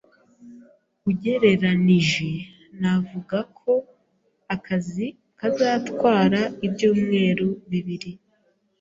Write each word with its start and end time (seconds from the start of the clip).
Ugereranije, 1.09 2.29
navuga 2.81 3.37
ko 3.59 3.73
akazi 4.55 5.07
kazatwara 5.39 6.41
ibyumweru 6.65 7.47
bibiri. 7.69 8.11